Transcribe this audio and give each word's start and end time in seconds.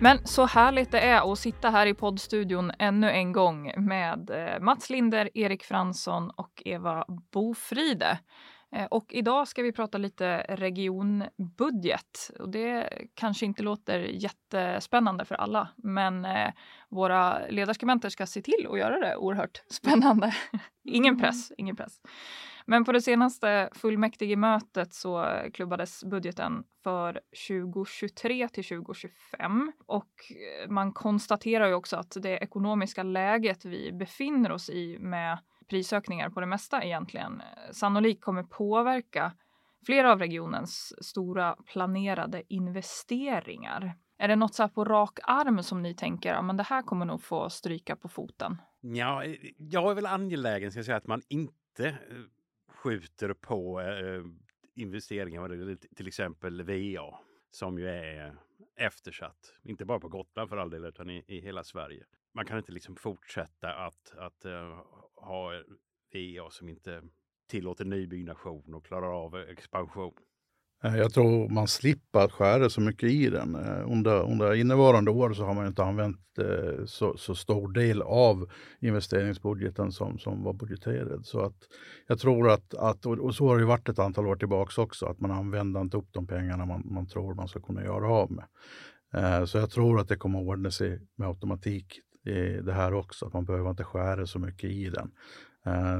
Men 0.00 0.26
så 0.26 0.46
härligt 0.46 0.90
det 0.90 1.00
är 1.00 1.32
att 1.32 1.38
sitta 1.38 1.70
här 1.70 1.86
i 1.86 1.94
poddstudion 1.94 2.72
ännu 2.78 3.10
en 3.10 3.32
gång 3.32 3.72
med 3.76 4.30
eh, 4.30 4.60
Mats 4.60 4.90
Linder, 4.90 5.30
Erik 5.34 5.64
Fransson 5.64 6.30
och 6.30 6.62
Eva 6.64 7.04
Bofride. 7.32 8.18
Eh, 8.72 8.84
och 8.84 9.12
idag 9.12 9.48
ska 9.48 9.62
vi 9.62 9.72
prata 9.72 9.98
lite 9.98 10.38
regionbudget. 10.38 12.30
Och 12.38 12.48
det 12.48 12.92
kanske 13.14 13.46
inte 13.46 13.62
låter 13.62 13.98
jättespännande 13.98 15.24
för 15.24 15.34
alla, 15.34 15.68
men 15.76 16.24
eh, 16.24 16.50
våra 16.88 17.38
ledarskribenter 17.48 18.08
ska 18.08 18.26
se 18.26 18.42
till 18.42 18.66
att 18.70 18.78
göra 18.78 19.00
det 19.00 19.16
oerhört 19.16 19.62
spännande. 19.70 20.34
ingen 20.84 21.14
mm. 21.14 21.22
press, 21.22 21.52
ingen 21.58 21.76
press. 21.76 22.00
Men 22.70 22.84
på 22.84 22.92
det 22.92 23.00
senaste 23.00 23.68
fullmäktigemötet 23.72 24.94
så 24.94 25.40
klubbades 25.52 26.04
budgeten 26.04 26.64
för 26.82 27.20
2023 27.48 28.48
till 28.48 28.64
2025 28.64 29.72
och 29.86 30.06
eh, 30.64 30.70
man 30.70 30.92
konstaterar 30.92 31.66
ju 31.66 31.74
också 31.74 31.96
att 31.96 32.16
det 32.22 32.38
ekonomiska 32.38 33.02
läget 33.02 33.64
vi 33.64 33.92
befinner 33.92 34.52
oss 34.52 34.70
i 34.70 34.98
med 35.00 35.38
prisökningar 35.68 36.30
på 36.30 36.40
det 36.40 36.46
mesta 36.46 36.82
egentligen 36.82 37.40
eh, 37.40 37.72
sannolikt 37.72 38.24
kommer 38.24 38.42
påverka 38.42 39.32
flera 39.86 40.12
av 40.12 40.18
regionens 40.18 41.04
stora 41.06 41.56
planerade 41.72 42.42
investeringar. 42.48 43.94
Är 44.18 44.28
det 44.28 44.36
något 44.36 44.54
så 44.54 44.62
här 44.62 44.68
på 44.68 44.84
rak 44.84 45.18
arm 45.22 45.62
som 45.62 45.82
ni 45.82 45.94
tänker, 45.94 46.34
ja, 46.34 46.42
men 46.42 46.56
det 46.56 46.62
här 46.62 46.82
kommer 46.82 47.06
nog 47.06 47.22
få 47.22 47.50
stryka 47.50 47.96
på 47.96 48.08
foten? 48.08 48.56
Ja, 48.80 49.24
eh, 49.24 49.36
jag 49.56 49.90
är 49.90 49.94
väl 49.94 50.06
angelägen 50.06 50.70
ska 50.70 50.78
jag 50.78 50.86
säga, 50.86 50.96
att 50.96 51.06
man 51.06 51.22
inte 51.28 51.98
skjuter 52.88 53.32
på 53.32 53.80
eh, 53.80 54.24
investeringar, 54.74 55.76
till 55.94 56.08
exempel 56.08 56.62
VA, 56.62 57.18
som 57.50 57.78
ju 57.78 57.88
är 57.88 58.36
eftersatt. 58.76 59.54
Inte 59.62 59.84
bara 59.84 60.00
på 60.00 60.08
Gotland 60.08 60.48
för 60.48 60.56
all 60.56 60.70
del, 60.70 60.84
utan 60.84 61.10
i, 61.10 61.24
i 61.26 61.40
hela 61.40 61.64
Sverige. 61.64 62.04
Man 62.32 62.46
kan 62.46 62.58
inte 62.58 62.72
liksom 62.72 62.96
fortsätta 62.96 63.74
att, 63.74 64.12
att 64.16 64.44
uh, 64.46 64.82
ha 65.14 65.52
VA 66.12 66.50
som 66.50 66.68
inte 66.68 67.02
tillåter 67.46 67.84
nybyggnation 67.84 68.74
och 68.74 68.86
klarar 68.86 69.24
av 69.24 69.36
expansion. 69.36 70.14
Eh, 70.84 70.96
jag 70.96 71.12
tror 71.12 71.48
man 71.48 71.68
slipper 71.68 72.20
att 72.20 72.32
skära 72.32 72.70
så 72.70 72.80
mycket 72.80 73.10
i 73.10 73.30
den. 73.30 73.54
Eh, 73.54 73.92
under, 73.92 74.22
under 74.22 74.54
innevarande 74.54 75.10
år 75.10 75.32
så 75.32 75.44
har 75.44 75.54
man 75.54 75.66
inte 75.66 75.84
använt 75.84 76.38
eh, 76.38 76.84
så, 76.86 77.16
så 77.16 77.34
stor 77.34 77.72
del 77.72 78.02
av 78.02 78.50
investeringsbudgeten 78.80 79.92
som, 79.92 80.18
som 80.18 80.42
var 80.42 80.52
budgeterad. 80.52 81.26
Så 81.26 81.40
att 81.40 81.56
jag 82.06 82.18
tror 82.18 82.50
att, 82.50 82.74
att 82.74 83.06
och 83.06 83.34
så 83.34 83.48
har 83.48 83.58
det 83.58 83.64
varit 83.64 83.88
ett 83.88 83.98
antal 83.98 84.26
år 84.26 84.36
tillbaks 84.36 84.78
också, 84.78 85.06
att 85.06 85.20
man 85.20 85.30
använder 85.30 85.80
inte 85.80 85.96
upp 85.96 86.08
de 86.12 86.26
pengarna 86.26 86.66
man, 86.66 86.82
man 86.84 87.06
tror 87.06 87.34
man 87.34 87.48
ska 87.48 87.60
kunna 87.60 87.84
göra 87.84 88.08
av 88.08 88.32
med. 88.32 88.44
Så 89.48 89.58
jag 89.58 89.70
tror 89.70 90.00
att 90.00 90.08
det 90.08 90.16
kommer 90.16 90.38
att 90.38 90.46
ordna 90.46 90.70
sig 90.70 91.00
med 91.16 91.28
automatik 91.28 92.00
det 92.62 92.72
här 92.72 92.94
också, 92.94 93.26
att 93.26 93.32
man 93.32 93.44
behöver 93.44 93.70
inte 93.70 93.84
skära 93.84 94.26
så 94.26 94.38
mycket 94.38 94.70
i 94.70 94.90
den. 94.90 95.10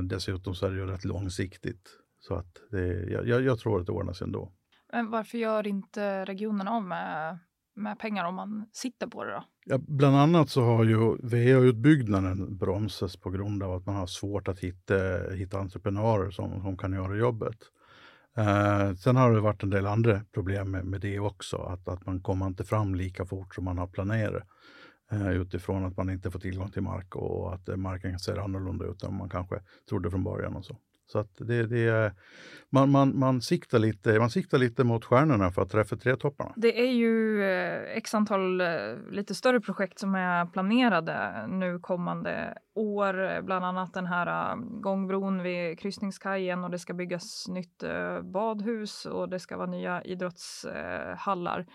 Dessutom 0.08 0.54
så 0.54 0.66
är 0.66 0.70
det 0.70 0.76
ju 0.76 0.86
rätt 0.86 1.04
långsiktigt. 1.04 1.88
Så 2.20 2.34
att 2.34 2.56
det, 2.70 3.10
jag, 3.10 3.42
jag 3.42 3.58
tror 3.58 3.80
att 3.80 3.86
det 3.86 3.92
ordnar 3.92 4.12
sig 4.12 4.24
ändå. 4.24 4.52
Men 4.92 5.10
varför 5.10 5.38
gör 5.38 5.66
inte 5.66 6.24
regionen 6.24 6.68
av 6.68 6.82
med, 6.82 7.38
med 7.74 7.98
pengar 7.98 8.24
om 8.24 8.34
man 8.34 8.66
sitter 8.72 9.06
på 9.06 9.24
det 9.24 9.32
då? 9.32 9.44
Ja, 9.64 9.78
bland 9.78 10.16
annat 10.16 10.50
så 10.50 10.62
har 10.62 10.84
ju 10.84 11.16
VA-utbyggnaden 11.22 12.56
bromsats 12.56 13.16
på 13.16 13.30
grund 13.30 13.62
av 13.62 13.72
att 13.72 13.86
man 13.86 13.94
har 13.94 14.06
svårt 14.06 14.48
att 14.48 14.58
hitta, 14.58 14.94
hitta 15.34 15.58
entreprenörer 15.58 16.30
som, 16.30 16.62
som 16.62 16.76
kan 16.76 16.92
göra 16.92 17.16
jobbet. 17.16 17.58
Eh, 18.36 18.94
sen 18.94 19.16
har 19.16 19.32
det 19.32 19.40
varit 19.40 19.62
en 19.62 19.70
del 19.70 19.86
andra 19.86 20.20
problem 20.34 20.70
med, 20.70 20.84
med 20.84 21.00
det 21.00 21.18
också, 21.18 21.56
att, 21.56 21.88
att 21.88 22.06
man 22.06 22.20
kommer 22.20 22.46
inte 22.46 22.64
fram 22.64 22.94
lika 22.94 23.26
fort 23.26 23.54
som 23.54 23.64
man 23.64 23.78
har 23.78 23.86
planerat 23.86 24.42
eh, 25.12 25.30
utifrån 25.30 25.84
att 25.84 25.96
man 25.96 26.10
inte 26.10 26.30
får 26.30 26.40
tillgång 26.40 26.70
till 26.70 26.82
mark 26.82 27.16
och 27.16 27.54
att 27.54 27.78
marken 27.78 28.18
ser 28.18 28.36
annorlunda 28.36 28.84
ut 28.84 29.02
än 29.02 29.14
man 29.14 29.30
kanske 29.30 29.60
trodde 29.88 30.10
från 30.10 30.24
början. 30.24 30.56
och 30.56 30.64
så. 30.64 30.76
Så 31.12 31.18
att 31.18 31.36
det, 31.36 31.66
det, 31.66 32.12
man, 32.70 32.90
man, 32.90 33.18
man, 33.18 33.40
siktar 33.40 33.78
lite, 33.78 34.18
man 34.18 34.30
siktar 34.30 34.58
lite 34.58 34.84
mot 34.84 35.04
stjärnorna 35.04 35.50
för 35.50 35.62
att 35.62 35.70
träffa 35.70 35.96
tretopparna. 35.96 36.52
Det 36.56 36.80
är 36.80 36.92
ju 36.92 37.42
eh, 37.44 37.96
x 37.96 38.14
antal 38.14 38.60
eh, 38.60 38.68
lite 39.10 39.34
större 39.34 39.60
projekt 39.60 39.98
som 39.98 40.14
är 40.14 40.46
planerade 40.46 41.46
nu 41.46 41.78
kommande 41.78 42.58
år. 42.74 43.42
Bland 43.42 43.64
annat 43.64 43.94
den 43.94 44.06
här 44.06 44.52
eh, 44.52 44.56
gångbron 44.56 45.42
vid 45.42 45.78
kryssningskajen 45.78 46.64
och 46.64 46.70
det 46.70 46.78
ska 46.78 46.94
byggas 46.94 47.48
nytt 47.48 47.84
badhus 48.22 49.06
och 49.06 49.28
det 49.28 49.38
ska 49.38 49.56
vara 49.56 49.70
nya 49.70 50.02
idrottshallar. 50.02 51.66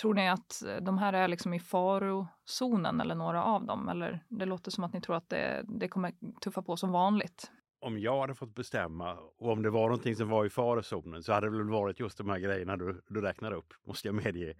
Tror 0.00 0.14
ni 0.14 0.28
att 0.28 0.62
de 0.82 0.98
här 0.98 1.12
är 1.12 1.28
liksom 1.28 1.54
i 1.54 1.60
farozonen 1.60 3.00
eller 3.00 3.14
några 3.14 3.44
av 3.44 3.66
dem? 3.66 3.88
Eller 3.88 4.24
det 4.28 4.44
låter 4.44 4.70
som 4.70 4.84
att 4.84 4.92
ni 4.92 5.00
tror 5.00 5.16
att 5.16 5.28
det, 5.28 5.64
det 5.68 5.88
kommer 5.88 6.12
tuffa 6.40 6.62
på 6.62 6.76
som 6.76 6.92
vanligt 6.92 7.50
om 7.80 7.98
jag 7.98 8.20
hade 8.20 8.34
fått 8.34 8.54
bestämma 8.54 9.14
och 9.14 9.52
om 9.52 9.62
det 9.62 9.70
var 9.70 9.88
någonting 9.88 10.16
som 10.16 10.28
var 10.28 10.44
i 10.44 10.50
farozonen 10.50 11.22
så 11.22 11.32
hade 11.32 11.50
det 11.50 11.56
väl 11.56 11.68
varit 11.68 12.00
just 12.00 12.18
de 12.18 12.28
här 12.28 12.38
grejerna 12.38 12.76
du, 12.76 13.02
du 13.08 13.20
räknar 13.20 13.52
upp, 13.52 13.74
måste 13.86 14.08
jag 14.08 14.14
medge. 14.14 14.54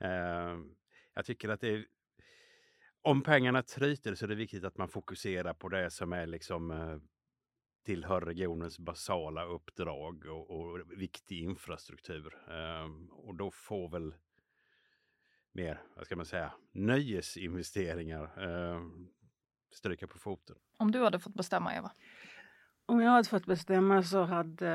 Eh, 0.00 0.58
jag 1.14 1.24
tycker 1.24 1.48
att 1.48 1.60
det 1.60 1.68
är, 1.68 1.86
om 3.02 3.22
pengarna 3.22 3.62
tryter 3.62 4.14
så 4.14 4.24
är 4.24 4.28
det 4.28 4.34
viktigt 4.34 4.64
att 4.64 4.76
man 4.76 4.88
fokuserar 4.88 5.54
på 5.54 5.68
det 5.68 5.90
som 5.90 6.12
är 6.12 6.26
liksom 6.26 6.70
eh, 6.70 6.96
tillhör 7.84 8.20
regionens 8.20 8.78
basala 8.78 9.44
uppdrag 9.44 10.26
och, 10.26 10.50
och 10.50 10.78
viktig 10.96 11.42
infrastruktur. 11.42 12.34
Uh, 12.48 13.10
och 13.10 13.34
då 13.34 13.50
får 13.50 13.88
väl 13.88 14.14
mer, 15.52 15.82
vad 15.96 16.06
ska 16.06 16.16
man 16.16 16.26
säga, 16.26 16.52
nöjesinvesteringar 16.72 18.42
ehm, 18.42 19.08
stryka 19.70 20.06
på 20.06 20.18
foten. 20.18 20.56
Om 20.76 20.90
du 20.90 21.02
hade 21.04 21.18
fått 21.18 21.34
bestämma, 21.34 21.74
Eva? 21.74 21.92
Om 22.90 23.00
jag 23.00 23.10
hade 23.10 23.28
fått 23.28 23.46
bestämma 23.46 24.02
så 24.02 24.22
hade 24.22 24.66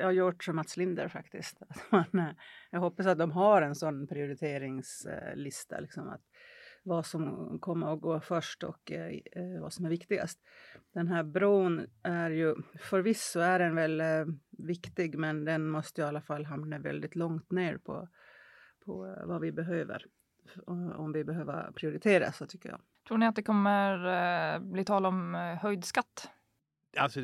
jag 0.00 0.14
gjort 0.14 0.44
som 0.44 0.56
Mats 0.56 0.76
Linder 0.76 1.08
faktiskt. 1.08 1.62
Att 1.90 2.12
man, 2.12 2.26
eh, 2.26 2.34
jag 2.70 2.80
hoppas 2.80 3.06
att 3.06 3.18
de 3.18 3.32
har 3.32 3.62
en 3.62 3.74
sån 3.74 4.06
prioriteringslista. 4.06 5.80
Liksom 5.80 6.08
att 6.08 6.20
vad 6.82 7.06
som 7.06 7.58
kommer 7.60 7.92
att 7.92 8.00
gå 8.00 8.20
först 8.20 8.62
och 8.62 8.92
eh, 8.92 9.06
eh, 9.32 9.60
vad 9.60 9.72
som 9.72 9.84
är 9.84 9.88
viktigast. 9.88 10.38
Den 10.92 11.08
här 11.08 11.22
bron 11.22 11.86
är 12.02 12.30
ju, 12.30 12.54
förvisso 12.78 13.40
är 13.40 13.58
den 13.58 13.74
väl 13.74 14.00
eh, 14.00 14.24
viktig 14.58 15.18
men 15.18 15.44
den 15.44 15.68
måste 15.68 16.00
i 16.00 16.04
alla 16.04 16.20
fall 16.20 16.44
hamna 16.44 16.78
väldigt 16.78 17.14
långt 17.14 17.50
ner 17.50 17.78
på, 17.78 18.08
på 18.84 19.06
eh, 19.06 19.26
vad 19.26 19.40
vi 19.40 19.52
behöver. 19.52 20.06
Eh, 20.68 21.00
om 21.00 21.12
vi 21.12 21.24
behöver 21.24 21.72
prioritera 21.72 22.32
så 22.32 22.46
tycker 22.46 22.68
jag. 22.68 22.80
Tror 23.08 23.18
ni 23.18 23.26
att 23.26 23.36
det 23.36 23.42
kommer 23.42 24.06
eh, 24.54 24.60
bli 24.60 24.84
tal 24.84 25.06
om 25.06 25.34
höjd 25.62 25.84
skatt 25.84 26.30
Alltså, 26.96 27.20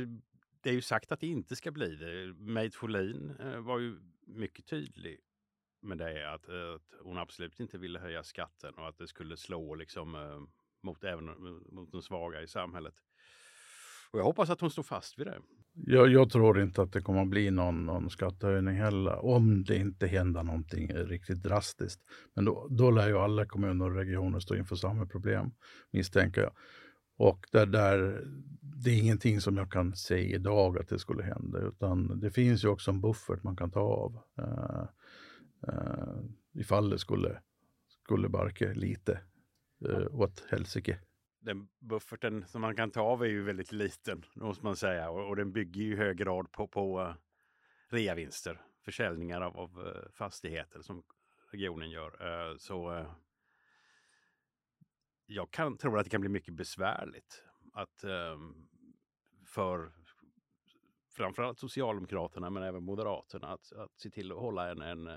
det 0.62 0.70
är 0.70 0.74
ju 0.74 0.82
sagt 0.82 1.12
att 1.12 1.20
det 1.20 1.26
inte 1.26 1.56
ska 1.56 1.70
bli 1.70 1.96
det. 1.96 2.34
Made 2.52 2.70
Folin 2.70 3.36
eh, 3.40 3.60
var 3.60 3.78
ju 3.78 4.00
mycket 4.26 4.66
tydlig 4.66 5.20
med 5.82 5.98
det 5.98 6.32
att, 6.34 6.48
eh, 6.48 6.74
att, 6.74 6.94
hon 7.04 7.18
absolut 7.18 7.60
inte 7.60 7.78
ville 7.78 7.98
höja 7.98 8.22
skatten 8.22 8.74
och 8.74 8.88
att 8.88 8.98
det 8.98 9.06
skulle 9.06 9.36
slå 9.36 9.74
liksom 9.74 10.14
eh, 10.14 10.40
mot, 10.82 11.04
även 11.04 11.24
mot 11.72 11.92
de 11.92 12.02
svaga 12.02 12.42
i 12.42 12.46
samhället. 12.46 12.94
Och 14.12 14.18
jag 14.18 14.24
hoppas 14.24 14.50
att 14.50 14.60
hon 14.60 14.70
står 14.70 14.82
fast 14.82 15.18
vid 15.18 15.26
det. 15.26 15.38
Jag, 15.72 16.08
jag 16.08 16.30
tror 16.30 16.60
inte 16.60 16.82
att 16.82 16.92
det 16.92 17.00
kommer 17.00 17.22
att 17.22 17.28
bli 17.28 17.50
någon, 17.50 17.86
någon 17.86 18.10
skattehöjning 18.10 18.74
heller, 18.74 19.24
om 19.24 19.64
det 19.64 19.76
inte 19.76 20.06
händer 20.06 20.42
någonting 20.42 20.92
riktigt 20.94 21.42
drastiskt. 21.42 22.00
Men 22.34 22.44
då, 22.44 22.66
då 22.70 22.90
lär 22.90 23.08
ju 23.08 23.18
alla 23.18 23.46
kommuner 23.46 23.84
och 23.84 23.94
regioner 23.94 24.40
stå 24.40 24.54
inför 24.54 24.76
samma 24.76 25.06
problem, 25.06 25.50
misstänker 25.90 26.40
jag. 26.40 26.52
Och 27.20 27.46
där, 27.52 27.66
där, 27.66 28.24
det 28.60 28.90
är 28.90 28.98
ingenting 28.98 29.40
som 29.40 29.56
jag 29.56 29.72
kan 29.72 29.96
säga 29.96 30.36
idag 30.36 30.78
att 30.78 30.88
det 30.88 30.98
skulle 30.98 31.22
hända, 31.22 31.58
utan 31.58 32.20
det 32.20 32.30
finns 32.30 32.64
ju 32.64 32.68
också 32.68 32.90
en 32.90 33.00
buffert 33.00 33.42
man 33.42 33.56
kan 33.56 33.70
ta 33.70 33.80
av 33.80 34.18
uh, 34.40 34.84
uh, 35.68 36.24
ifall 36.52 36.90
det 36.90 36.98
skulle, 36.98 37.40
skulle 37.88 38.28
barka 38.28 38.72
lite 38.72 39.20
uh, 39.88 40.20
åt 40.20 40.44
helsike. 40.48 40.98
Den 41.40 41.68
bufferten 41.78 42.44
som 42.46 42.60
man 42.60 42.76
kan 42.76 42.90
ta 42.90 43.00
av 43.00 43.22
är 43.22 43.28
ju 43.28 43.42
väldigt 43.42 43.72
liten, 43.72 44.24
måste 44.34 44.64
man 44.64 44.76
säga, 44.76 45.10
och, 45.10 45.28
och 45.28 45.36
den 45.36 45.52
bygger 45.52 45.82
ju 45.82 45.92
i 45.92 45.96
hög 45.96 46.16
grad 46.16 46.52
på, 46.52 46.68
på 46.68 47.00
uh, 47.00 47.14
reavinster, 47.88 48.60
försäljningar 48.84 49.40
av, 49.40 49.56
av 49.56 49.96
fastigheter 50.12 50.82
som 50.82 51.02
regionen 51.52 51.90
gör. 51.90 52.56
Så 52.58 53.06
jag 55.30 55.50
kan, 55.50 55.76
tror 55.76 55.98
att 55.98 56.04
det 56.04 56.10
kan 56.10 56.20
bli 56.20 56.30
mycket 56.30 56.54
besvärligt 56.54 57.44
att 57.72 58.04
um, 58.04 58.68
för 59.46 59.92
framförallt 61.16 61.58
Socialdemokraterna 61.58 62.50
men 62.50 62.62
även 62.62 62.82
Moderaterna 62.82 63.48
att, 63.48 63.72
att 63.72 64.00
se 64.00 64.10
till 64.10 64.32
att 64.32 64.38
hålla 64.38 64.70
en, 64.70 64.82
en, 64.82 65.06
eh, 65.06 65.14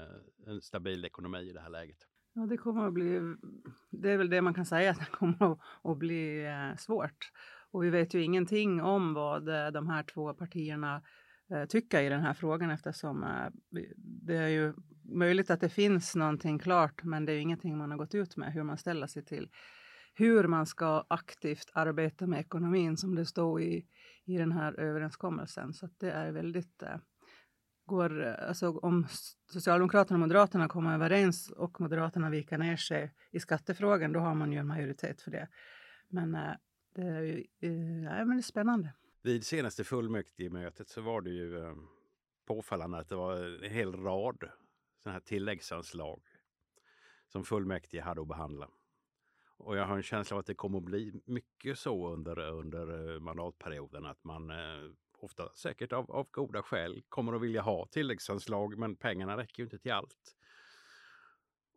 en 0.47 0.61
stabil 0.61 1.05
ekonomi 1.05 1.37
i 1.37 1.53
det 1.53 1.61
här 1.61 1.69
läget. 1.69 1.97
Ja, 2.33 2.41
det 2.41 2.57
kommer 2.57 2.87
att 2.87 2.93
bli, 2.93 3.35
det 3.89 4.11
är 4.11 4.17
väl 4.17 4.29
det 4.29 4.41
man 4.41 4.53
kan 4.53 4.65
säga, 4.65 4.91
att 4.91 4.99
det 4.99 5.05
kommer 5.11 5.51
att, 5.51 5.59
att 5.83 5.97
bli 5.97 6.45
eh, 6.45 6.77
svårt. 6.77 7.31
Och 7.71 7.83
vi 7.83 7.89
vet 7.89 8.13
ju 8.13 8.23
ingenting 8.23 8.81
om 8.81 9.13
vad 9.13 9.49
eh, 9.49 9.71
de 9.71 9.89
här 9.89 10.03
två 10.03 10.33
partierna 10.33 11.03
eh, 11.51 11.65
tycker 11.65 12.01
i 12.01 12.09
den 12.09 12.21
här 12.21 12.33
frågan 12.33 12.69
eftersom 12.69 13.25
det 13.95 14.35
är 14.35 14.47
ju 14.47 14.73
möjligt 15.03 15.49
att 15.49 15.61
det 15.61 15.69
finns 15.69 16.15
någonting 16.15 16.59
klart 16.59 17.03
men 17.03 17.25
det 17.25 17.33
är 17.33 17.39
ingenting 17.39 17.77
man 17.77 17.91
har 17.91 17.97
gått 17.97 18.15
ut 18.15 18.37
med 18.37 18.53
hur 18.53 18.63
man 18.63 18.77
ställer 18.77 19.07
sig 19.07 19.25
till 19.25 19.49
hur 20.13 20.47
man 20.47 20.65
ska 20.65 21.05
aktivt 21.07 21.69
arbeta 21.73 22.27
med 22.27 22.39
ekonomin 22.39 22.97
som 22.97 23.15
det 23.15 23.25
står 23.25 23.61
i, 23.61 23.85
i 24.25 24.37
den 24.37 24.51
här 24.51 24.79
överenskommelsen. 24.79 25.73
Så 25.73 25.89
det 25.97 26.11
är 26.11 26.31
väldigt 26.31 26.83
eh, 26.83 26.97
går, 27.85 28.25
eh, 28.25 28.47
alltså 28.47 28.77
om 28.77 29.07
Socialdemokraterna 29.51 30.15
och 30.15 30.19
Moderaterna 30.19 30.67
kommer 30.67 30.93
överens 30.93 31.49
och 31.49 31.81
Moderaterna 31.81 32.29
viker 32.29 32.57
ner 32.57 32.77
sig 32.77 33.13
i 33.31 33.39
skattefrågan, 33.39 34.13
då 34.13 34.19
har 34.19 34.35
man 34.35 34.51
ju 34.51 34.57
en 34.57 34.67
majoritet 34.67 35.21
för 35.21 35.31
det. 35.31 35.47
Men 36.07 36.35
eh, 36.35 36.51
det 36.95 37.01
är 37.01 37.21
ju 37.21 37.45
eh, 37.59 38.03
ja, 38.03 38.25
men 38.25 38.29
det 38.29 38.39
är 38.39 38.41
spännande. 38.41 38.93
Vid 39.21 39.45
senaste 39.45 39.83
fullmäktigemötet 39.83 40.89
så 40.89 41.01
var 41.01 41.21
det 41.21 41.29
ju 41.29 41.75
påfallande 42.47 42.97
att 42.97 43.09
det 43.09 43.15
var 43.15 43.63
en 43.63 43.71
hel 43.71 43.93
rad 43.93 44.49
sådana 45.03 45.13
här 45.13 45.19
tilläggsanslag 45.19 46.21
som 47.27 47.43
fullmäktige 47.43 48.01
hade 48.01 48.21
att 48.21 48.27
behandla. 48.27 48.69
Och 49.65 49.77
jag 49.77 49.85
har 49.85 49.95
en 49.95 50.03
känsla 50.03 50.35
av 50.35 50.39
att 50.39 50.45
det 50.45 50.53
kommer 50.53 50.77
att 50.77 50.83
bli 50.83 51.21
mycket 51.25 51.79
så 51.79 52.13
under, 52.13 52.39
under 52.39 53.13
eh, 53.13 53.19
mandatperioden 53.19 54.05
att 54.05 54.23
man 54.23 54.49
eh, 54.49 54.91
ofta 55.19 55.49
säkert 55.55 55.93
av, 55.93 56.11
av 56.11 56.27
goda 56.31 56.63
skäl, 56.63 57.03
kommer 57.09 57.33
att 57.33 57.41
vilja 57.41 57.61
ha 57.61 57.87
tilläggsanslag 57.91 58.77
men 58.77 58.95
pengarna 58.95 59.37
räcker 59.37 59.59
ju 59.59 59.63
inte 59.63 59.79
till 59.79 59.91
allt. 59.91 60.35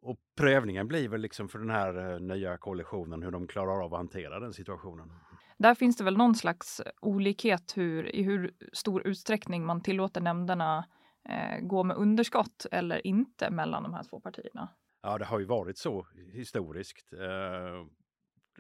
Och 0.03 0.19
prövningen 0.37 0.89
blir 0.89 1.09
väl 1.09 1.21
liksom 1.21 1.49
för 1.49 1.59
den 1.59 1.71
här 1.71 2.13
eh, 2.13 2.21
nya 2.21 2.59
koalitionen 2.59 3.23
hur 3.23 3.31
de 3.31 3.47
klarar 3.47 3.85
av 3.85 3.95
att 3.95 3.99
hantera 3.99 4.41
den 4.41 4.53
situationen. 4.53 5.13
Där 5.59 5.75
finns 5.75 5.97
det 5.97 6.05
väl 6.05 6.17
någon 6.17 6.35
slags 6.35 6.83
olikhet 7.01 7.73
hur, 7.77 8.17
i 8.17 8.23
hur 8.23 8.55
stor 8.73 9.07
utsträckning 9.07 9.67
man 9.67 9.83
tillåter 9.83 10.21
nämnderna 10.21 10.87
eh, 11.29 11.61
gå 11.61 11.83
med 11.83 11.97
underskott 11.97 12.67
eller 12.73 13.07
inte 13.07 13.51
mellan 13.51 13.83
de 13.83 13.95
här 13.95 14.05
två 14.05 14.21
partierna. 14.21 14.69
Ja, 15.07 15.19
det 15.19 15.25
har 15.25 15.39
ju 15.39 15.45
varit 15.45 15.79
så 15.79 16.07
historiskt. 16.33 17.13
Eh, 17.13 17.87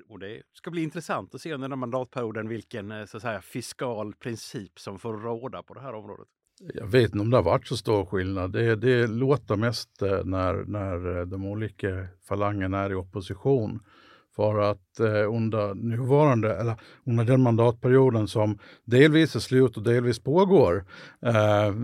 och 0.09 0.19
det 0.19 0.43
ska 0.53 0.71
bli 0.71 0.83
intressant 0.83 1.35
att 1.35 1.41
se 1.41 1.55
under 1.55 1.69
den 1.69 1.79
mandatperioden 1.79 2.49
vilken 2.49 2.93
eh, 2.93 3.05
så 3.05 3.17
att 3.17 3.23
säga, 3.23 3.41
fiskal 3.41 4.15
princip 4.15 4.79
som 4.79 4.99
får 4.99 5.13
råda 5.13 5.63
på 5.63 5.75
det 5.75 5.81
här 5.81 5.95
området. 5.95 6.29
Jag 6.75 6.87
vet 6.87 7.05
inte 7.05 7.19
om 7.19 7.31
det 7.31 7.37
har 7.37 7.43
varit 7.43 7.67
så 7.67 7.77
stor 7.77 8.07
skillnad. 8.07 8.53
Det, 8.53 8.77
det 8.77 9.07
låter 9.07 9.57
mest 9.57 10.03
eh, 10.03 10.25
när, 10.25 10.55
när 10.65 11.19
eh, 11.19 11.27
de 11.27 11.45
olika 11.45 12.07
falangerna 12.29 12.79
är 12.79 12.91
i 12.91 12.95
opposition 12.95 13.81
för 14.37 14.59
att 14.59 15.01
eh, 15.01 15.35
under 15.35 15.75
nuvarande, 15.75 16.57
eller 16.57 16.81
under 17.05 17.25
den 17.25 17.41
mandatperioden 17.41 18.29
som 18.29 18.59
delvis 18.85 19.37
är 19.37 19.41
slut 19.41 19.77
och 19.77 19.83
delvis 19.83 20.19
pågår, 20.19 20.85
eh, 21.23 21.75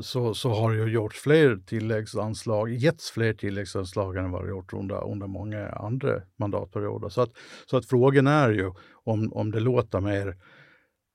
så, 0.00 0.34
så 0.34 0.50
har 0.50 0.72
det 0.72 0.76
ju 0.76 0.92
gjorts 0.92 1.20
fler 1.20 1.56
tilläggsanslag, 1.56 2.70
getts 2.70 3.10
fler 3.10 3.32
tilläggsanslag 3.32 4.16
än 4.16 4.30
vad 4.30 4.44
det 4.44 4.50
gjorts 4.50 4.74
under, 4.74 5.10
under 5.10 5.26
många 5.26 5.68
andra 5.68 6.22
mandatperioder. 6.38 7.08
Så 7.08 7.20
att, 7.20 7.30
så 7.66 7.76
att 7.76 7.86
frågan 7.86 8.26
är 8.26 8.50
ju 8.50 8.72
om, 9.04 9.32
om 9.32 9.50
det 9.50 9.60
låter 9.60 10.00
mer 10.00 10.28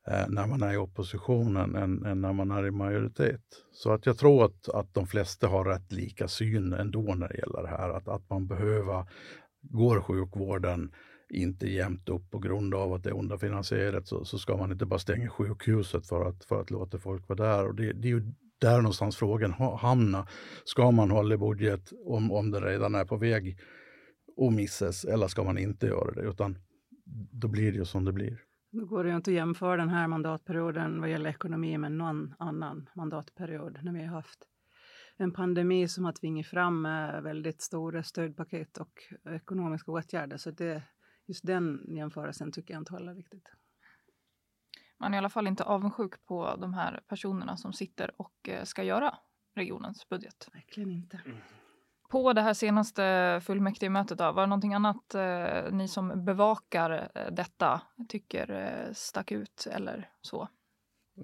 eh, 0.08 0.30
när 0.30 0.48
man 0.48 0.64
är 0.64 0.74
i 0.74 0.78
oppositionen 0.78 1.76
än, 1.76 2.06
än, 2.06 2.22
när 2.22 2.34
man 2.34 2.52
är 2.52 2.68
i 2.68 2.72
majoritet. 2.72 3.42
Så 3.72 3.92
att 3.92 4.06
jag 4.06 4.18
tror 4.18 4.46
att, 4.46 4.70
att 4.70 4.94
de 4.94 5.08
flesta 5.08 5.48
har 5.48 5.66
rätt 5.66 5.92
lika 5.92 6.28
syn 6.28 6.74
ändå 6.74 7.02
när 7.16 7.28
det 7.28 7.38
gäller 7.38 7.62
det 7.62 7.78
här, 7.78 7.90
att, 7.90 8.08
att 8.08 8.30
man 8.30 8.48
behöver 8.48 9.06
går 9.62 10.02
sjukvården 10.02 10.92
inte 11.30 11.68
jämnt 11.68 12.10
upp 12.10 12.32
på 12.32 12.40
grund 12.40 12.76
av 12.76 12.94
att 12.94 13.04
det 13.04 13.10
är 13.10 13.18
underfinansierat 13.18 14.08
så, 14.08 14.26
så 14.26 14.38
ska 14.38 14.58
man 14.58 14.72
inte 14.72 14.86
bara 14.86 15.00
stänga 15.00 15.30
sjukhuset 15.30 16.08
för 16.08 16.26
att, 16.26 16.44
för 16.44 16.62
att 16.62 16.72
låta 16.72 16.98
folk 16.98 17.30
vara 17.30 17.48
där. 17.48 17.68
Och 17.68 17.76
det, 17.76 17.94
det 17.94 18.08
är 18.08 18.10
ju 18.10 18.34
där 18.62 18.78
någonstans 18.78 19.18
frågan 19.18 19.52
hamnar. 19.80 20.30
Ska 20.64 20.92
man 20.92 21.12
hålla 21.12 21.38
budget 21.38 21.94
om, 22.06 22.32
om 22.32 22.52
den 22.52 22.64
redan 22.64 22.96
är 22.96 23.06
på 23.06 23.18
väg 23.18 23.58
att 24.38 24.54
missas 24.54 25.06
eller 25.06 25.28
ska 25.28 25.44
man 25.44 25.58
inte 25.58 25.88
göra 25.88 26.12
det? 26.12 26.22
Utan 26.22 26.58
då 27.32 27.48
blir 27.48 27.72
det 27.72 27.78
ju 27.78 27.86
som 27.86 28.06
det 28.06 28.14
blir. 28.14 28.42
Då 28.72 28.86
går 28.86 29.04
det 29.04 29.10
ju 29.10 29.16
inte 29.16 29.32
att 29.32 29.36
jämföra 29.36 29.78
den 29.78 29.90
här 29.90 30.08
mandatperioden 30.08 31.02
vad 31.02 31.10
gäller 31.10 31.30
ekonomi 31.30 31.78
med 31.78 31.92
någon 31.92 32.34
annan 32.40 32.90
mandatperiod 32.96 33.80
när 33.84 33.94
vi 33.94 34.00
har 34.00 34.16
haft 34.16 34.40
en 35.18 35.32
pandemi 35.32 35.88
som 35.88 36.06
har 36.06 36.12
tvingat 36.12 36.48
fram 36.48 36.86
eh, 36.86 37.22
väldigt 37.22 37.62
stora 37.62 38.04
stödpaket 38.04 38.78
och 38.78 38.92
ekonomiska 39.26 39.92
åtgärder. 39.92 40.38
Så 40.38 40.52
det, 40.52 40.84
just 41.28 41.46
den 41.46 41.96
jämförelsen 41.96 42.52
tycker 42.52 42.74
jag 42.74 42.82
inte 42.82 42.94
håller 42.94 43.16
riktigt. 43.16 43.50
Man 45.02 45.14
är 45.14 45.18
i 45.18 45.20
alla 45.20 45.30
fall 45.30 45.48
inte 45.48 45.64
avundsjuk 45.64 46.26
på 46.26 46.56
de 46.56 46.74
här 46.74 47.00
personerna 47.08 47.58
som 47.58 47.74
sitter 47.74 48.12
och 48.18 48.50
eh, 48.50 48.64
ska 48.64 48.84
göra 48.84 49.18
regionens 49.56 50.10
budget. 50.10 50.50
Verkligen 50.54 50.92
inte. 50.92 51.22
På 52.12 52.34
det 52.34 52.42
här 52.42 52.54
senaste 52.54 53.42
fullmäktigemötet, 53.44 54.18
då, 54.18 54.32
var 54.32 54.42
det 54.42 54.48
någonting 54.48 54.74
annat 54.74 55.16
eh, 55.16 55.72
ni 55.72 55.88
som 55.88 56.26
bevakar 56.26 57.10
eh, 57.16 57.32
detta 57.32 57.82
tycker 58.10 58.52
eh, 58.52 58.94
stack 58.94 59.32
ut 59.32 59.68
eller 59.72 60.10
så? 60.22 60.48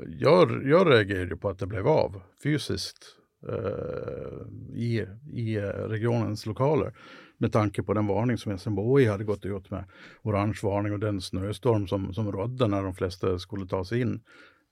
Jag, 0.07 0.67
jag 0.67 0.91
reagerade 0.91 1.37
på 1.37 1.49
att 1.49 1.59
det 1.59 1.67
blev 1.67 1.87
av 1.87 2.21
fysiskt 2.43 3.05
eh, 3.49 4.77
i, 4.77 5.07
i 5.33 5.59
regionens 5.61 6.45
lokaler 6.45 6.93
med 7.37 7.51
tanke 7.51 7.83
på 7.83 7.93
den 7.93 8.07
varning 8.07 8.37
som 8.37 8.57
SMHI 8.57 9.05
hade 9.05 9.23
gått 9.23 9.45
ut 9.45 9.71
med. 9.71 9.85
Orange 10.21 10.59
varning 10.63 10.93
och 10.93 10.99
den 10.99 11.21
snöstorm 11.21 11.87
som, 11.87 12.13
som 12.13 12.31
rådde 12.31 12.67
när 12.67 12.83
de 12.83 12.93
flesta 12.93 13.39
skulle 13.39 13.67
ta 13.67 13.85
sig 13.85 14.01
in. 14.01 14.21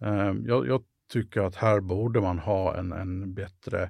Eh, 0.01 0.33
jag, 0.45 0.67
jag, 0.67 0.83
tycker 1.07 1.41
att 1.41 1.55
här 1.55 1.79
borde 1.79 2.21
man 2.21 2.39
ha 2.39 2.77
en, 2.77 2.91
en, 2.91 3.33
bättre, 3.33 3.89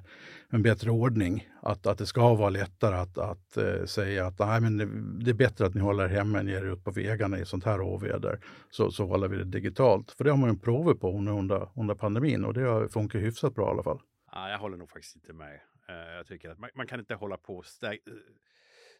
en 0.50 0.62
bättre 0.62 0.90
ordning. 0.90 1.48
Att, 1.62 1.86
att 1.86 1.98
det 1.98 2.06
ska 2.06 2.34
vara 2.34 2.50
lättare 2.50 2.96
att, 2.96 3.18
att 3.18 3.56
eh, 3.56 3.84
säga 3.84 4.26
att 4.26 4.38
nej, 4.38 4.60
men 4.60 4.76
det, 4.76 4.86
det, 5.24 5.30
är 5.30 5.34
bättre 5.34 5.66
att 5.66 5.74
ni 5.74 5.80
håller 5.80 6.08
hemma 6.08 6.40
än 6.40 6.48
ger 6.48 6.72
ut 6.72 6.84
på 6.84 6.90
vägarna 6.90 7.38
i 7.38 7.44
sånt 7.44 7.64
här 7.64 7.80
oväder. 7.80 8.40
Så, 8.70 8.90
så 8.90 9.06
håller 9.06 9.28
vi 9.28 9.36
det 9.36 9.44
digitalt. 9.44 10.10
För 10.10 10.24
det 10.24 10.30
har 10.30 10.38
man 10.38 10.50
ju 10.50 10.58
provat 10.58 11.00
på 11.00 11.12
under, 11.12 11.68
under 11.76 11.94
pandemin 11.94 12.44
och 12.44 12.54
det 12.54 12.62
har 12.62 12.88
funkat 12.88 13.22
hyfsat 13.22 13.54
bra 13.54 13.68
i 13.68 13.70
alla 13.70 13.82
fall. 13.82 14.00
Ja, 14.32 14.50
jag 14.50 14.58
håller 14.58 14.76
nog 14.76 14.90
faktiskt 14.90 15.16
inte 15.16 15.32
med. 15.32 15.60
Eh, 15.88 16.16
jag 16.16 16.26
tycker 16.26 16.50
att 16.50 16.58
man, 16.58 16.70
man 16.74 16.86
kan 16.86 17.00
inte 17.00 17.14
hålla 17.14 17.36
på 17.36 17.56
och 17.56 17.66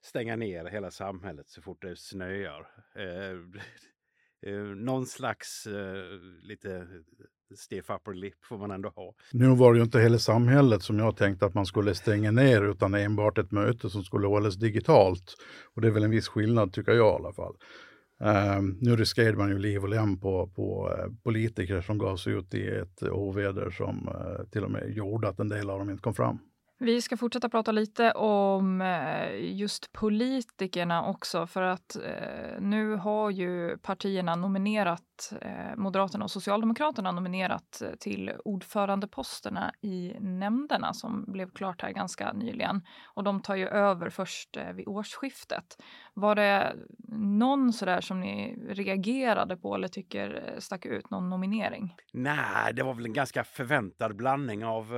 stänga 0.07 0.37
ner 0.37 0.65
hela 0.65 0.91
samhället 0.91 1.49
så 1.49 1.63
fort 1.63 1.83
det 1.83 1.97
snöar. 1.97 2.67
Eh, 2.97 4.53
eh 4.53 4.63
någon 4.63 5.07
slags 5.07 5.67
eh, 5.67 6.21
lite 6.43 6.77
eh, 6.77 7.57
stiff 7.57 7.91
upper 7.91 8.15
lip 8.15 8.45
får 8.45 8.59
man 8.59 8.71
ändå 8.71 8.89
ha. 8.89 9.15
Nu 9.33 9.55
var 9.55 9.73
det 9.73 9.79
ju 9.79 9.85
inte 9.85 10.01
hela 10.01 10.19
samhället 10.19 10.83
som 10.83 10.99
jag 10.99 11.17
tänkte 11.17 11.47
att 11.47 11.55
man 11.55 11.67
skulle 11.67 11.95
stänga 11.95 12.31
ner 12.31 12.63
utan 12.63 12.95
enbart 12.95 13.39
ett 13.39 13.53
möte 13.53 13.91
som 13.91 14.05
skulle 14.05 14.27
hållas 14.27 14.55
digitalt. 14.55 15.35
Och 15.75 15.81
det 15.81 15.89
är 15.89 15.93
väl 15.93 16.05
en 16.05 16.11
viss 16.11 16.29
skillnad 16.29 16.73
tycker 16.73 16.93
jag 16.93 17.13
i 17.13 17.25
alla 17.25 17.33
fall. 17.33 17.57
Eh, 18.21 18.63
nu 18.81 18.97
riskerade 18.97 19.39
man 19.39 19.49
ju 19.49 19.59
liv 19.59 19.83
och 19.83 19.89
lem 19.89 20.21
på, 20.21 20.47
på 20.47 20.91
politiker 21.25 21.81
som 21.81 21.99
gav 21.99 22.17
sig 22.17 22.33
ut 22.33 22.55
i 22.55 22.69
ett 22.69 23.03
oväder 23.03 23.71
som 23.71 24.11
till 24.53 24.65
och 24.65 24.71
med 24.71 24.91
gjorde 24.91 25.29
att 25.29 25.41
en 25.41 25.49
del 25.49 25.71
av 25.71 25.79
dem 25.79 25.91
inte 25.91 26.03
kom 26.03 26.15
fram. 26.15 26.39
Vi 26.79 27.03
ska 27.03 27.17
fortsätta 27.17 27.49
prata 27.49 27.73
lite 27.73 28.13
om 28.13 28.81
eh, 28.81 29.57
just 29.57 29.93
politikerna 29.93 31.07
också 31.07 31.47
för 31.47 31.63
att 31.63 31.97
eh, 31.97 32.61
nu 32.61 32.95
har 32.95 33.31
ju 33.31 33.79
partierna 33.79 34.37
nominerat, 34.37 35.33
eh, 35.41 35.77
Moderaterna 35.77 36.25
och 36.25 36.31
Socialdemokraterna 36.31 37.13
nominerat 37.13 37.83
till 38.01 38.33
ordförandeposterna 38.45 39.73
i 39.81 40.15
nämnderna 40.21 40.95
som 40.95 41.25
blev 41.29 41.51
klart 41.51 41.83
här 41.83 41.91
ganska 41.91 42.33
nyligen. 42.33 42.83
Och 43.05 43.25
de 43.25 43.41
tar 43.41 43.55
ju 43.55 43.69
över 43.69 44.11
först 44.11 44.57
vid 44.75 44.89
årsskiftet. 44.89 45.83
Var 46.17 46.35
det 46.35 46.77
någon 47.19 47.73
sådär 47.73 48.01
som 48.01 48.21
ni 48.21 48.59
reagerade 48.69 49.57
på 49.57 49.75
eller 49.75 49.89
tycker 49.89 50.57
stack 50.59 50.87
ut, 50.87 51.11
någon 51.11 51.31
nominering? 51.31 51.95
Nej, 52.13 52.75
det 52.75 52.83
var 52.83 52.95
väl 52.95 53.07
en 53.07 53.13
ganska 53.13 53.45
förväntad 53.45 54.17
blandning 54.17 54.65
av 54.65 54.93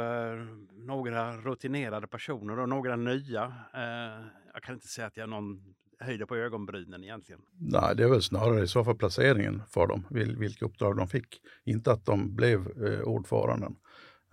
några 0.87 1.37
rutiner 1.37 1.69
rutinerade 1.69 2.07
personer 2.07 2.59
och 2.59 2.69
några 2.69 2.97
nya. 2.97 3.45
Eh, 3.75 4.27
jag 4.55 4.63
kan 4.63 4.75
inte 4.75 4.89
säga 4.89 5.07
att 5.07 5.17
jag 5.17 5.29
någon 5.29 5.75
höjde 6.01 6.27
på 6.27 6.37
ögonbrynen 6.37 7.05
egentligen. 7.05 7.41
Nej, 7.59 7.97
det 7.97 8.05
är 8.05 8.09
väl 8.09 8.23
snarare 8.23 8.63
i 8.63 8.67
så 8.67 8.85
fall 8.85 8.97
placeringen 8.97 9.63
för 9.69 9.87
dem, 9.87 10.07
vil, 10.11 10.37
vilka 10.37 10.65
uppdrag 10.65 10.97
de 10.97 11.09
fick. 11.09 11.41
Inte 11.65 11.93
att 11.93 12.07
de 12.07 12.37
blev 12.37 12.61
eh, 12.61 13.01
ordföranden. 13.01 13.77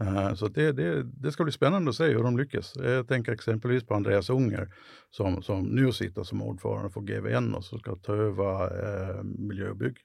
Eh, 0.02 0.34
så 0.34 0.48
det, 0.48 0.72
det, 0.72 1.04
det 1.04 1.32
ska 1.32 1.44
bli 1.44 1.54
spännande 1.54 1.90
att 1.90 1.96
se 1.96 2.06
hur 2.06 2.24
de 2.24 2.38
lyckas. 2.38 2.74
Jag 2.76 3.08
tänker 3.08 3.32
exempelvis 3.32 3.84
på 3.84 3.94
Andreas 3.94 4.30
Unger 4.30 4.74
som, 5.10 5.44
som 5.44 5.64
nu 5.64 5.92
sitter 5.92 6.24
som 6.24 6.42
ordförande 6.42 6.90
för 6.90 7.02
GVN 7.02 7.56
och 7.56 7.64
som 7.64 7.80
ska 7.80 7.96
ta 7.96 8.14
över 8.14 8.64
eh, 8.64 9.24
miljö 9.24 9.70
och 9.70 9.78
bygg. 9.78 9.98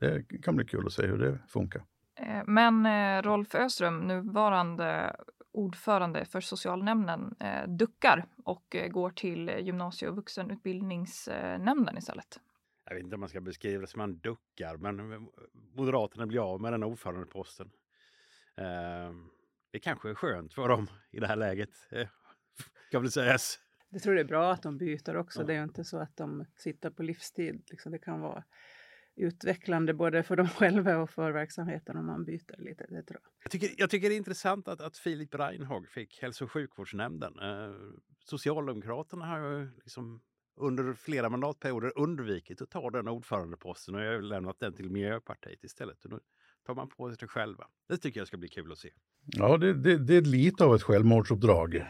Det 0.00 0.42
kan 0.42 0.56
bli 0.56 0.64
kul 0.64 0.86
att 0.86 0.92
se 0.92 1.06
hur 1.06 1.18
det 1.18 1.38
funkar. 1.48 1.82
Eh, 2.20 2.42
men 2.46 2.86
eh, 2.86 3.22
Rolf 3.22 3.54
Öström, 3.54 3.98
nuvarande 3.98 5.16
ordförande 5.52 6.24
för 6.24 6.40
socialnämnden, 6.40 7.34
eh, 7.40 7.68
duckar 7.68 8.26
och 8.44 8.76
går 8.90 9.10
till 9.10 9.48
gymnasie 9.60 10.08
och 10.08 10.16
vuxenutbildningsnämnden 10.16 11.98
istället. 11.98 12.40
Jag 12.84 12.94
vet 12.94 13.04
inte 13.04 13.14
om 13.14 13.20
man 13.20 13.28
ska 13.28 13.40
beskriva 13.40 13.80
det 13.80 13.86
som 13.86 14.00
han 14.00 14.18
duckar, 14.18 14.76
men 14.76 15.28
Moderaterna 15.76 16.26
blir 16.26 16.52
av 16.52 16.60
med 16.60 16.72
den 16.72 16.84
ordförandeposten. 16.84 17.70
Det 19.72 19.78
kanske 19.78 20.10
är 20.10 20.14
skönt 20.14 20.54
för 20.54 20.68
dem 20.68 20.86
i 21.10 21.20
det 21.20 21.26
här 21.26 21.36
läget, 21.36 21.70
kan 22.90 23.02
väl 23.02 23.10
sägas. 23.10 23.58
Jag 23.90 24.02
tror 24.02 24.14
det 24.14 24.20
är 24.20 24.24
bra 24.24 24.52
att 24.52 24.62
de 24.62 24.78
byter 24.78 25.16
också. 25.16 25.40
Ja. 25.40 25.46
Det 25.46 25.52
är 25.52 25.56
ju 25.56 25.62
inte 25.62 25.84
så 25.84 25.98
att 25.98 26.16
de 26.16 26.44
sitter 26.56 26.90
på 26.90 27.02
livstid. 27.02 27.62
Liksom 27.70 27.92
det 27.92 27.98
kan 27.98 28.20
vara 28.20 28.44
utvecklande 29.16 29.94
både 29.94 30.22
för 30.22 30.36
dem 30.36 30.48
själva 30.58 30.98
och 30.98 31.10
för 31.10 31.32
verksamheten 31.32 31.96
om 31.96 32.06
man 32.06 32.24
byter 32.24 32.58
lite. 32.58 32.86
Det 32.88 33.02
tror 33.02 33.20
jag. 33.22 33.32
Jag, 33.44 33.50
tycker, 33.50 33.70
jag 33.76 33.90
tycker 33.90 34.08
det 34.08 34.14
är 34.14 34.16
intressant 34.16 34.68
att, 34.68 34.80
att 34.80 34.96
Filip 34.96 35.34
Reinhag 35.34 35.88
fick 35.88 36.22
hälso 36.22 36.44
och 36.44 36.52
sjukvårdsnämnden. 36.52 37.38
Eh, 37.38 37.74
Socialdemokraterna 38.24 39.26
har 39.26 39.38
ju 39.38 39.70
liksom 39.76 40.22
under 40.56 40.92
flera 40.92 41.28
mandatperioder 41.28 41.98
undvikit 41.98 42.62
att 42.62 42.70
ta 42.70 42.90
den 42.90 43.08
ordförandeposten 43.08 43.94
och 43.94 44.00
jag 44.00 44.12
har 44.12 44.22
lämnat 44.22 44.60
den 44.60 44.72
till 44.74 44.90
Miljöpartiet 44.90 45.64
istället. 45.64 46.04
Och 46.04 46.10
nu 46.10 46.20
tar 46.66 46.74
man 46.74 46.88
på 46.88 47.08
sig 47.08 47.16
det 47.20 47.26
själva. 47.26 47.64
Det 47.88 47.96
tycker 47.96 48.20
jag 48.20 48.26
ska 48.26 48.36
bli 48.36 48.48
kul 48.48 48.72
att 48.72 48.78
se. 48.78 48.88
Ja, 49.26 49.56
det, 49.56 49.74
det, 49.74 49.98
det 49.98 50.16
är 50.16 50.20
lite 50.20 50.64
av 50.64 50.74
ett 50.74 50.82
självmordsuppdrag. 50.82 51.84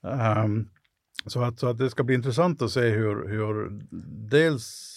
Um, 0.00 0.68
så, 1.26 1.42
att, 1.42 1.58
så 1.58 1.68
att 1.68 1.78
det 1.78 1.90
ska 1.90 2.04
bli 2.04 2.14
intressant 2.14 2.62
att 2.62 2.70
se 2.70 2.88
hur, 2.88 3.28
hur 3.28 3.70
dels 4.30 4.96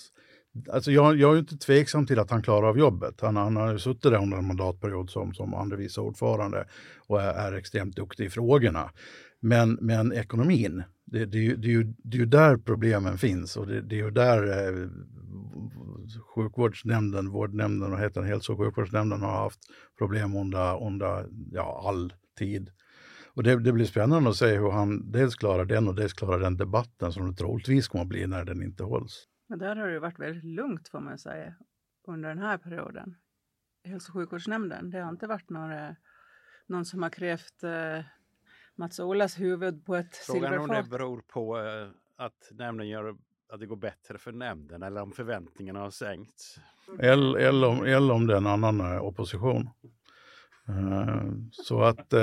Alltså 0.71 0.91
jag, 0.91 1.15
jag 1.15 1.35
är 1.35 1.39
inte 1.39 1.57
tveksam 1.57 2.05
till 2.05 2.19
att 2.19 2.31
han 2.31 2.43
klarar 2.43 2.67
av 2.67 2.77
jobbet. 2.77 3.21
Han, 3.21 3.35
han 3.35 3.55
har 3.55 3.77
suttit 3.77 4.01
där 4.01 4.21
under 4.21 4.37
en 4.37 4.47
mandatperiod 4.47 5.09
som, 5.09 5.33
som 5.33 5.53
andre 5.53 5.77
vice 5.77 6.01
ordförande 6.01 6.67
och 7.07 7.21
är, 7.21 7.33
är 7.33 7.53
extremt 7.53 7.95
duktig 7.95 8.25
i 8.25 8.29
frågorna. 8.29 8.91
Men, 9.39 9.77
men 9.81 10.13
ekonomin, 10.13 10.83
det, 11.13 11.25
det, 11.25 11.55
det, 11.55 11.67
är 11.67 11.71
ju, 11.71 11.93
det 11.97 12.17
är 12.17 12.19
ju 12.19 12.25
där 12.25 12.57
problemen 12.57 13.17
finns 13.17 13.57
och 13.57 13.67
det, 13.67 13.81
det 13.81 13.95
är 13.95 14.03
ju 14.03 14.11
där 14.11 14.41
eh, 14.47 14.89
sjukvårdsnämnden, 16.35 17.29
vårdnämnden 17.29 17.93
och 17.93 17.99
heter 17.99 18.21
hälso 18.21 18.53
och 18.53 18.59
sjukvårdsnämnden 18.59 19.21
har 19.21 19.43
haft 19.43 19.59
problem 19.97 20.35
under, 20.35 20.83
under 20.87 21.29
ja, 21.51 21.83
all 21.87 22.13
tid. 22.37 22.71
Och 23.35 23.43
det, 23.43 23.59
det, 23.59 23.71
blir 23.71 23.85
spännande 23.85 24.29
att 24.29 24.35
se 24.35 24.57
hur 24.57 24.71
han 24.71 25.11
dels 25.11 25.35
klarar 25.35 25.65
den 25.65 25.87
och 25.87 25.95
dels 25.95 26.13
klarar 26.13 26.39
den 26.39 26.57
debatten 26.57 27.11
som 27.11 27.31
det 27.31 27.37
troligtvis 27.37 27.87
kommer 27.87 28.03
att 28.03 28.09
bli 28.09 28.27
när 28.27 28.45
den 28.45 28.63
inte 28.63 28.83
hålls. 28.83 29.27
Men 29.49 29.59
där 29.59 29.75
har 29.75 29.87
det 29.87 29.99
varit 29.99 30.19
väldigt 30.19 30.43
lugnt 30.43 30.87
får 30.87 30.99
man 30.99 31.17
säga 31.17 31.55
under 32.07 32.29
den 32.29 32.39
här 32.39 32.57
perioden. 32.57 33.15
Hälso 33.83 34.11
och 34.11 34.13
sjukvårdsnämnden, 34.13 34.89
det 34.89 34.99
har 34.99 35.09
inte 35.09 35.27
varit 35.27 35.49
några, 35.49 35.95
någon 36.67 36.85
som 36.85 37.03
har 37.03 37.09
krävt 37.09 37.63
eh, 37.63 38.05
Mats 38.75 38.99
Olas 38.99 39.39
huvud 39.39 39.85
på 39.85 39.95
ett 39.95 40.15
silverfat. 40.15 40.55
Frågan 40.55 40.69
om 40.69 40.83
det 40.83 40.89
beror 40.89 41.21
på 41.21 41.59
eh, 41.59 41.87
att 42.15 42.51
nämnden 42.51 42.87
gör 42.87 43.15
att 43.49 43.59
det 43.59 43.65
går 43.65 43.75
bättre 43.75 44.17
för 44.17 44.31
nämnden 44.31 44.83
eller 44.83 45.01
om 45.01 45.11
förväntningarna 45.11 45.79
har 45.79 45.89
sänkts. 45.89 46.59
Eller, 46.99 47.39
eller, 47.39 47.67
om, 47.67 47.85
eller 47.85 48.13
om 48.13 48.27
det 48.27 48.33
är 48.33 48.37
en 48.37 48.47
annan 48.47 48.79
eh, 48.79 49.03
opposition. 49.03 49.69
Uh, 50.69 51.33
så 51.51 51.81
att 51.81 52.13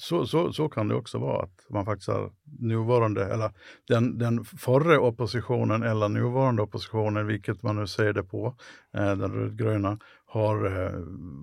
så, 0.00 0.26
så, 0.26 0.52
så 0.52 0.68
kan 0.68 0.88
det 0.88 0.94
också 0.94 1.18
vara, 1.18 1.42
att 1.42 1.66
man 1.70 1.84
faktiskt 1.84 2.08
har 2.08 2.32
nuvarande, 2.58 3.24
eller 3.24 3.50
den, 3.88 4.18
den 4.18 4.44
förra 4.44 5.00
oppositionen 5.00 5.82
eller 5.82 6.08
nuvarande 6.08 6.62
oppositionen, 6.62 7.26
vilket 7.26 7.62
man 7.62 7.76
nu 7.76 7.86
ser 7.86 8.12
det 8.12 8.22
på, 8.22 8.56
eh, 8.94 9.16
den 9.16 9.32
rödgröna, 9.32 9.98
har 10.24 10.66
eh, 10.66 10.92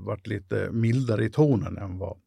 varit 0.06 0.28
lite 0.28 0.70
mildare 0.72 1.26
i 1.26 1.30
tonen 1.30 1.78
än 1.78 1.98
vad 1.98 2.18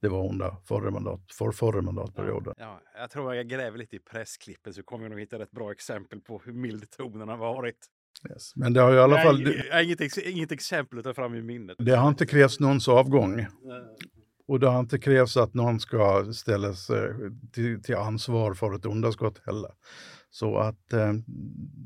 det 0.00 0.08
var 0.08 0.28
under 0.28 0.56
förra, 0.64 0.90
mandat, 0.90 1.20
för 1.32 1.52
förra 1.52 1.82
mandatperioden. 1.82 2.54
Ja, 2.56 2.80
jag 2.94 3.10
tror 3.10 3.34
jag 3.34 3.48
gräver 3.48 3.78
lite 3.78 3.96
i 3.96 3.98
pressklippen 3.98 4.74
så 4.74 4.82
kommer 4.82 5.04
jag 5.04 5.10
nog 5.10 5.20
hitta 5.20 5.42
ett 5.42 5.50
bra 5.50 5.72
exempel 5.72 6.20
på 6.20 6.42
hur 6.44 6.52
mild 6.52 6.90
tonen 6.90 7.28
har 7.28 7.36
varit. 7.36 7.86
Yes. 8.30 8.56
Men 8.56 8.72
det 8.72 8.80
har 8.80 8.90
ju 8.90 8.96
i 8.96 9.00
alla 9.00 9.22
fall... 9.22 9.42
Jag 9.42 9.74
har 9.74 9.82
inget, 9.82 10.16
inget 10.16 10.52
exempel 10.52 10.98
att 10.98 11.04
ta 11.04 11.14
fram 11.14 11.34
i 11.34 11.42
minnet. 11.42 11.76
Det 11.78 11.96
har 11.96 12.08
inte 12.08 12.26
krävts 12.26 12.60
någons 12.60 12.88
avgång. 12.88 13.46
Och 14.46 14.60
det 14.60 14.68
har 14.68 14.80
inte 14.80 14.98
krävts 14.98 15.36
att 15.36 15.54
någon 15.54 15.80
ska 15.80 16.32
ställas 16.32 16.90
till, 17.52 17.82
till 17.82 17.96
ansvar 17.96 18.54
för 18.54 18.74
ett 18.74 18.86
underskott 18.86 19.46
heller. 19.46 19.70
Så 20.30 20.56
att 20.58 20.92
eh, 20.92 21.12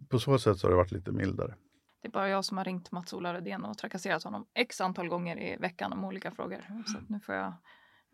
på 0.09 0.19
så 0.19 0.39
sätt 0.39 0.59
så 0.59 0.67
har 0.67 0.71
det 0.71 0.77
varit 0.77 0.93
lite 0.93 1.13
mildare. 1.13 1.55
Det 2.03 2.09
är 2.09 2.13
bara 2.13 2.29
jag 2.29 2.45
som 2.45 2.59
har 2.59 2.65
ringt 2.65 2.93
Mats-Ola 2.93 3.35
Rödén 3.35 3.65
och 3.65 3.79
trakasserat 3.79 4.23
honom 4.23 4.47
x 4.55 4.81
antal 4.81 5.09
gånger 5.09 5.39
i 5.39 5.57
veckan 5.57 5.93
om 5.93 6.05
olika 6.05 6.31
frågor. 6.31 6.65
Så 6.87 6.99
nu 7.09 7.21
får 7.21 7.35
jag 7.35 7.55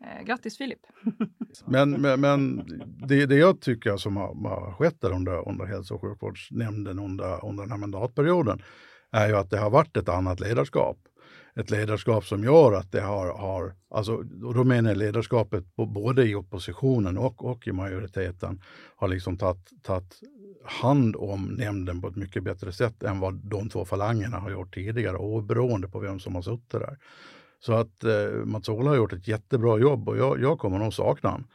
eh, 0.03 0.23
grattis 0.25 0.57
Filip! 0.57 0.79
Men, 1.65 2.01
men, 2.01 2.21
men 2.21 2.65
det, 3.07 3.25
det, 3.25 3.35
jag 3.35 3.61
tycker 3.61 3.97
som 3.97 4.17
har, 4.17 4.49
har 4.49 4.73
skett 4.73 5.01
där 5.01 5.11
under, 5.11 5.49
under 5.49 5.65
hälso 5.65 5.95
och 5.95 6.01
sjukvårdsnämnden 6.01 6.99
under, 6.99 7.45
under 7.45 7.63
den 7.63 7.71
här 7.71 7.77
mandatperioden 7.77 8.61
är 9.11 9.27
ju 9.27 9.35
att 9.35 9.49
det 9.49 9.57
har 9.57 9.69
varit 9.69 9.97
ett 9.97 10.09
annat 10.09 10.39
ledarskap 10.39 10.97
ett 11.55 11.69
ledarskap 11.71 12.25
som 12.25 12.43
gör 12.43 12.73
att 12.73 12.91
det 12.91 13.01
har, 13.01 13.37
har 13.37 13.75
alltså, 13.89 14.13
och 14.43 14.53
då 14.53 14.63
menar 14.63 14.89
jag 14.89 14.97
ledarskapet 14.97 15.75
både 15.75 16.27
i 16.27 16.35
oppositionen 16.35 17.17
och, 17.17 17.45
och 17.45 17.67
i 17.67 17.71
majoriteten, 17.71 18.61
har 18.95 19.07
liksom 19.07 19.37
tagit 19.37 20.19
hand 20.63 21.15
om 21.15 21.43
nämnden 21.43 22.01
på 22.01 22.07
ett 22.07 22.15
mycket 22.15 22.43
bättre 22.43 22.71
sätt 22.71 23.03
än 23.03 23.19
vad 23.19 23.33
de 23.33 23.69
två 23.69 23.85
falangerna 23.85 24.39
har 24.39 24.51
gjort 24.51 24.73
tidigare, 24.73 25.17
oberoende 25.17 25.87
på 25.87 25.99
vem 25.99 26.19
som 26.19 26.35
har 26.35 26.41
suttit 26.41 26.71
där. 26.71 26.97
Så 27.65 27.73
att 27.73 28.03
eh, 28.03 28.45
Mats 28.45 28.69
Ola 28.69 28.89
har 28.89 28.97
gjort 28.97 29.13
ett 29.13 29.27
jättebra 29.27 29.79
jobb 29.79 30.09
och 30.09 30.17
jag, 30.17 30.41
jag 30.41 30.59
kommer 30.59 30.79
nog 30.79 30.93
sakna 30.93 31.29
honom 31.29 31.47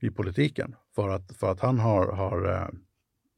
i 0.00 0.10
politiken 0.10 0.76
för 0.94 1.08
att, 1.08 1.36
för 1.36 1.50
att 1.50 1.60
han, 1.60 1.78
har, 1.78 2.12
har, 2.12 2.48
eh, 2.48 2.68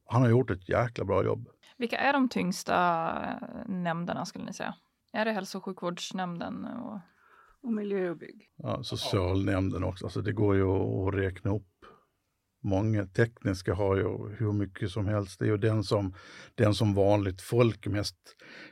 han 0.05 0.21
har 0.21 0.29
gjort 0.29 0.49
ett 0.49 0.69
jäkla 0.69 1.05
bra 1.05 1.23
jobb. 1.23 1.49
Vilka 1.77 1.97
är 1.97 2.13
de 2.13 2.29
tyngsta 2.29 2.75
eh, 3.23 3.47
nämnderna 3.67 4.25
skulle 4.25 4.45
ni 4.45 4.53
säga? 4.53 4.75
Är 5.13 5.25
det 5.25 5.31
hälso 5.31 5.57
och 5.57 5.63
sjukvårdsnämnden? 5.63 6.65
Och, 6.65 6.99
och 7.63 7.73
miljö 7.73 8.09
och 8.09 8.17
bygg. 8.17 8.49
Ja, 8.55 8.83
socialnämnden 8.83 9.83
också. 9.83 10.05
Alltså 10.05 10.21
det 10.21 10.33
går 10.33 10.55
ju 10.55 10.67
att 10.67 11.13
räkna 11.13 11.51
upp 11.51 11.75
många 12.65 13.05
tekniska 13.05 13.73
har 13.73 13.95
ju 13.95 14.35
hur 14.37 14.53
mycket 14.53 14.91
som 14.91 15.05
helst. 15.05 15.39
Det 15.39 15.45
är 15.45 15.49
ju 15.49 15.57
den 15.57 15.83
som, 15.83 16.13
den 16.55 16.73
som 16.73 16.93
vanligt 16.93 17.41
folk 17.41 17.87
mest 17.87 18.17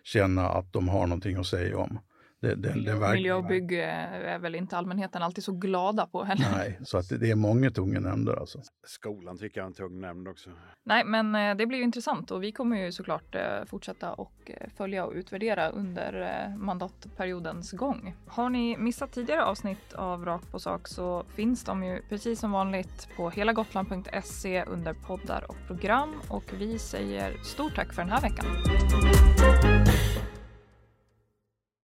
känner 0.04 0.44
att 0.44 0.74
de 0.74 0.90
har 0.90 1.08
någonting 1.08 1.38
att 1.38 1.48
säga 1.48 1.78
om. 1.78 2.00
Det, 2.44 2.56
det, 2.56 2.70
det 2.70 3.12
miljö 3.14 3.34
och 3.34 3.46
bygg 3.46 3.74
är 3.74 4.40
väl 4.40 4.56
inte 4.56 4.78
allmänheten 4.78 5.24
alltid 5.24 5.44
så 5.44 5.52
glada 5.52 6.06
på 6.06 6.24
heller. 6.24 6.46
Nej, 6.56 6.80
så 6.84 6.98
att 6.98 7.10
det 7.10 7.32
är 7.32 7.36
många 7.36 7.72
tunga 7.72 8.00
nämnder 8.00 8.40
alltså. 8.40 8.62
Skolan 8.88 9.38
tycker 9.38 9.60
jag 9.60 9.66
är 9.66 9.68
en 9.68 9.74
tung 9.74 10.02
nämnd 10.02 10.28
också. 10.28 10.50
Nej, 10.84 11.04
men 11.06 11.36
eh, 11.36 11.56
det 11.56 11.66
blir 11.66 11.78
ju 11.78 11.84
intressant 11.84 12.32
och 12.32 12.44
vi 12.44 12.52
kommer 12.52 12.78
ju 12.78 12.92
såklart 12.92 13.36
eh, 13.36 13.66
fortsätta 13.66 14.14
och 14.14 14.34
eh, 14.46 14.70
följa 14.78 15.06
och 15.06 15.14
utvärdera 15.14 15.70
under 15.70 16.48
mandatperiodens 16.58 17.72
gång. 17.72 18.16
Har 18.28 18.50
ni 18.50 18.78
missat 18.78 19.12
tidigare 19.12 19.44
avsnitt 19.46 19.94
av 19.94 20.26
Rakt 20.26 20.52
på 20.52 20.60
sak 20.60 20.88
så 20.88 21.24
finns 21.36 21.64
de 21.64 21.84
ju 21.84 22.02
precis 22.10 22.40
som 22.40 22.52
vanligt 22.52 23.10
på 23.16 23.30
helagotland.se 23.30 24.64
under 24.64 24.94
poddar 24.94 25.46
och 25.50 25.58
program 25.68 26.22
och 26.30 26.44
vi 26.60 26.80
säger 26.80 27.44
stort 27.44 27.76
tack 27.76 27.94
för 27.94 28.02
den 28.02 28.12
här 28.12 28.22
veckan. 28.22 28.46